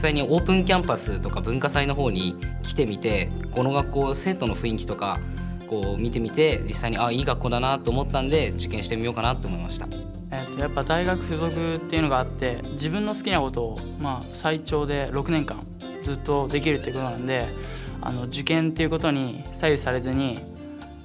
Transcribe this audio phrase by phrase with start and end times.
[0.00, 5.18] 際にオープンキャンパスとか文化祭の方に来てみてこの学校生徒の雰囲気とか
[5.68, 9.86] こう見てみて実際にあいい学校だなと思ったんで受験してみようかなと思いました。
[10.32, 15.66] えー、とやっぱ大学附属っていうのがあって自分の好きなことを、まあ、最長で6年間
[16.02, 17.48] ずっとできるっていうことなんで
[18.00, 20.40] あの受験っていうことに左右されずに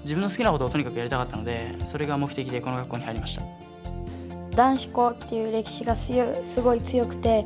[0.01, 3.41] 自分の好きなことをとにかくやりたかったのでそれが目的でこの学校に入りました
[4.55, 7.45] 男子校っていう歴史がすごい強くて、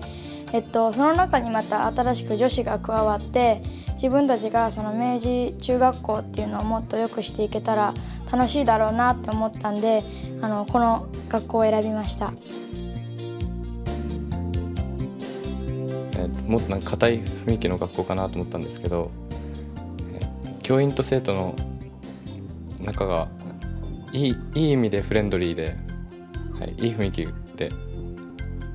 [0.52, 3.62] えっと、その中にまた新しく女子が加わって
[3.94, 7.94] 自分たちがその明治中学校っていうのをもっと良くしていけたら
[8.31, 10.04] 楽しいだろうなって思ったんで
[10.41, 12.34] あのこの学校を選びました。
[16.48, 19.12] もっとなんか硬い雰囲気の学校かなと思ったんですけど
[20.63, 21.55] 教員と生徒の
[22.81, 23.27] 仲が
[24.12, 25.76] いいいい意味でフレンドリーで、
[26.59, 27.70] はい、いい雰囲気で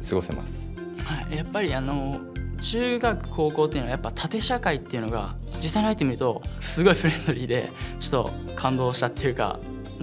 [0.08, 0.73] 過ごせます。
[1.04, 2.20] はい、やっぱりあの
[2.60, 9.58] 中学高校っていうのはやっぱ縦社会っていうのが実際に入ってみるとすごいフレンドリーでちょっと感動したっていうか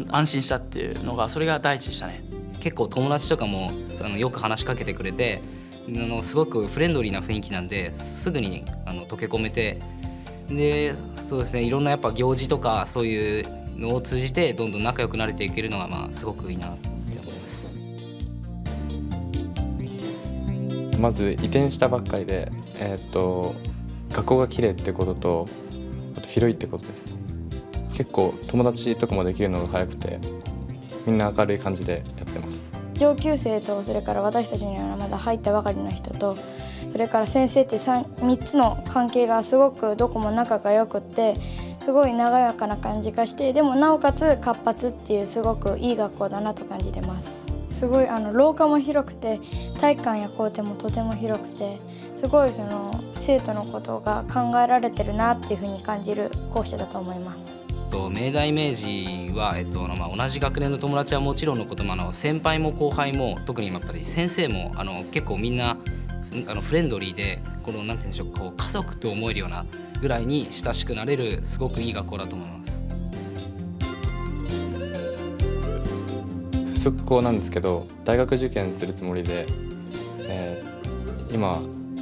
[0.09, 2.23] 安心したっていうのがそれが第一でしたね。
[2.59, 3.71] 結構友達とかも
[4.03, 5.41] あのよく話しかけてくれて
[5.87, 9.81] あのすごくフレンドリーな雰囲気なんですぐにあの溶け込めて
[10.47, 16.87] でそうですねいろんなやっぱ行事とかそういうのを通じてどんどん仲良くなれていけるのがまあすごくいいなって
[17.19, 17.69] 思います
[21.01, 23.55] まず移転したばっかりで、えー、っと
[24.13, 25.47] 学校が綺麗ってことと
[26.15, 27.07] あと広いってことです。
[27.93, 30.19] 結構友達とかもできるのが早くて
[31.05, 32.71] みんな明るい感じでやってます。
[32.93, 36.37] 上級生とそれから私たちにはまだ入ったばかりの人と
[36.91, 41.35] それから先生って 3, 3つの関係がすごくどこも仲が良くって
[41.81, 47.50] すごい和やかな感じがしてでもなおかつ活発っていうすごくいい学校だなと感じてます。
[47.71, 49.39] すごいあの廊下も広くて
[49.79, 51.79] 体育館や校庭もとても広くて
[52.15, 57.65] すごいその生徒のことが考えられてるなっていうふうに感じる校舎だと思います。
[58.13, 65.77] 明大明治は、えっとまあ、同じ学年の友達はもちろんのこともあの先輩も後輩も特にやっぱり先生もあの結構みんな
[66.47, 69.65] あのフレンドリーでこのなんて言うんでしょうこう家族と思えるような
[70.01, 72.80] ぐらいに親しくなれるすごくいい学校だと思います。
[76.81, 79.45] 附属校なんですけど大学受験するつもりで、
[80.21, 81.61] えー、今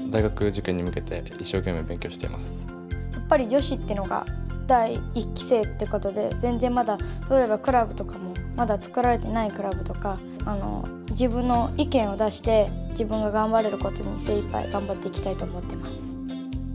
[0.10, 2.66] 大学受験に向けて一生懸命勉強しています
[3.12, 4.26] やっぱり女子ってのが
[4.68, 6.98] 第1期生ってことで全然まだ
[7.30, 16.19] 例えばクラブとかもまだ作られてないクラブとかあの自分の意見を出して自分が頑張れることに精一杯頑張っていきたいと思ってます。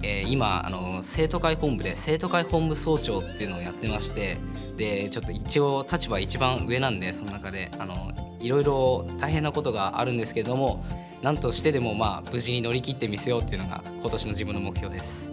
[0.04, 4.38] えー、今あの生徒会本部で生徒会本部総長っていうのをやってまして
[4.76, 10.84] でちょっと一応立場一番上なんでその中であのいろいろ大変なことがあるんですけれども
[11.22, 15.30] 何としてでもまあ無事に乗り切ってみせようっていうのが今年の自分の目標です。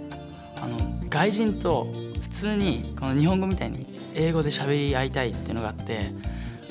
[0.62, 0.78] あの
[1.10, 1.88] 外人と
[2.22, 6.12] 普通にこの日本語みたいに英語で喋り合いたいっていうのがあって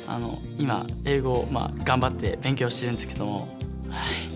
[0.06, 3.48] あの今英語をまあ頑張って勉強してるんですけども
[3.90, 4.29] はい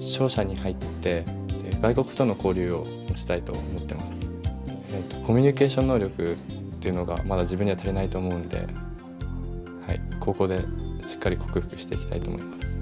[0.00, 1.24] 商社に入って
[1.80, 4.30] 外国との交流を持ちたいと思ってます、
[4.88, 6.36] えーと、コミュニケーション能力っ
[6.80, 10.58] ていうのがまだ自分には足りないと思うんで、はい、高校で
[11.06, 12.80] しっかり克服していきたいと思います。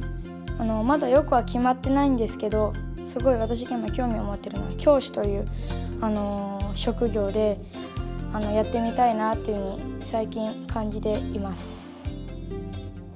[0.58, 2.72] あのまだよくは決まってないんですけど
[3.04, 5.46] すごい私が今興味を持ってるのは教師という
[6.00, 7.60] あの職業で
[8.32, 12.14] あのやってみたいなっていうふうに最近感じています。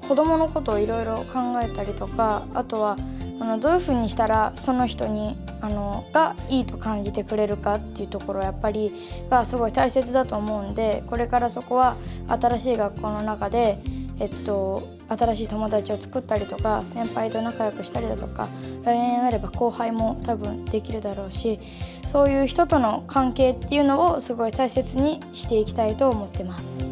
[0.06, 2.96] 子供のことをいろいろ考えたりとかあとは
[3.42, 8.92] あのどういうふうにしたらその人にあのがいいと感じてくれるかっていうところやっぱり
[9.28, 11.96] がすごい大切だと思うんでこれからそこは
[12.28, 13.81] 新しい学校の中で、
[14.20, 18.46] えっと、新しい友達を作ったりとか先輩と仲良くしたりだとか
[18.84, 21.58] 来年になれば後輩も多分できるだろうし
[22.06, 26.92] そういう人との関係っていうのをすごい大切にしていきたいと思ってます。